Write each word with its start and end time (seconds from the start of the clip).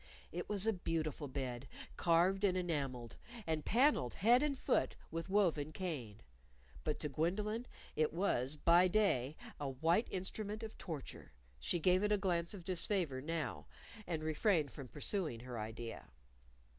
It 0.31 0.49
was 0.49 0.65
a 0.65 0.73
beautiful 0.73 1.27
bed, 1.27 1.67
carved 1.95 2.43
and 2.43 2.57
enamelled, 2.57 3.17
and 3.45 3.63
panelled 3.63 4.15
head 4.15 4.41
and 4.41 4.57
foot 4.57 4.95
with 5.11 5.29
woven 5.29 5.71
cane. 5.71 6.23
But 6.83 6.99
to 7.01 7.07
Gwendolyn 7.07 7.67
it 7.95 8.11
was, 8.11 8.55
by 8.55 8.87
day, 8.87 9.35
a 9.59 9.69
white 9.69 10.07
instrument 10.09 10.63
of 10.63 10.75
torture. 10.79 11.33
She 11.59 11.77
gave 11.77 12.01
it 12.01 12.11
a 12.11 12.17
glance 12.17 12.55
of 12.55 12.65
disfavor 12.65 13.21
now, 13.21 13.67
and 14.07 14.23
refrained 14.23 14.71
from 14.71 14.87
pursuing 14.87 15.41
her 15.41 15.59
idea. 15.59 16.07